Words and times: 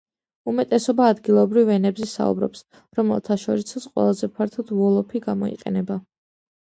უმეტესობა 0.51 1.09
ადგილობრივ 1.15 1.69
ენებზე 1.73 2.07
საუბრობს, 2.13 2.65
რომელთა 3.01 3.37
შორისაც 3.45 3.87
ყველაზე 3.93 4.31
ფართოდ 4.39 4.73
ვოლოფი 4.81 5.23
გამოიყენება. 5.29 6.01